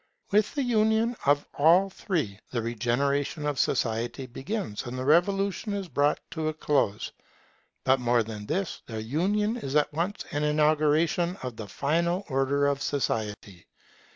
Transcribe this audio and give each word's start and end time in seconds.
With 0.31 0.55
the 0.55 0.63
union 0.63 1.15
of 1.27 1.45
all 1.53 1.91
three, 1.91 2.39
the 2.49 2.63
regeneration 2.63 3.45
of 3.45 3.59
society 3.59 4.25
begins, 4.25 4.87
and 4.87 4.97
the 4.97 5.05
revolution 5.05 5.75
is 5.75 5.87
brought 5.87 6.19
to 6.31 6.47
a 6.47 6.55
close. 6.55 7.11
But 7.83 7.99
more 7.99 8.23
than 8.23 8.47
this: 8.47 8.81
their 8.87 8.99
union 8.99 9.57
is 9.57 9.75
at 9.75 9.93
once 9.93 10.25
an 10.31 10.43
inauguration 10.43 11.37
of 11.43 11.55
the 11.57 11.67
final 11.67 12.25
order 12.29 12.65
of 12.65 12.81
society. 12.81 13.67